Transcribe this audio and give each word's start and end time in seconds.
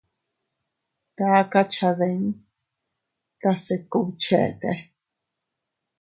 Taka 1.17 1.61
cha 1.73 1.89
dii 1.99 2.23
tase 3.41 3.75
kubchete. 3.91 4.71